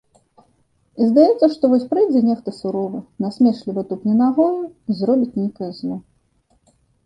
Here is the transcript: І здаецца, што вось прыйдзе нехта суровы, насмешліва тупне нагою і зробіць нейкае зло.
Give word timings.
І 1.03 1.09
здаецца, 1.09 1.49
што 1.55 1.63
вось 1.73 1.85
прыйдзе 1.91 2.21
нехта 2.31 2.49
суровы, 2.61 3.03
насмешліва 3.27 3.81
тупне 3.93 4.13
нагою 4.25 4.57
і 4.67 4.91
зробіць 5.03 5.33
нейкае 5.41 5.71
зло. 5.85 5.95